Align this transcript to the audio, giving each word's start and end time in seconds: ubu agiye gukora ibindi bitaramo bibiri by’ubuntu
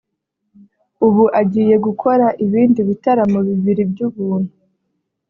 ubu 1.07 1.23
agiye 1.41 1.75
gukora 1.85 2.25
ibindi 2.45 2.79
bitaramo 2.89 3.39
bibiri 3.47 3.83
by’ubuntu 3.91 4.53